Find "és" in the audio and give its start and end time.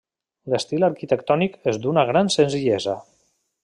1.73-1.81